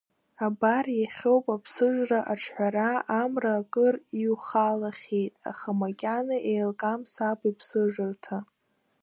Абар 0.45 0.85
иахьоуп 1.01 1.45
аԥсыжра 1.55 2.19
аҽҳәара, 2.33 2.89
амра 3.21 3.53
акыр 3.61 3.95
иҩхалахьеит, 4.19 5.33
аха 5.51 5.69
макьана 5.79 6.37
еилкаам 6.51 7.01
саб 7.13 7.39
иԥсыжырҭа. 7.49 8.37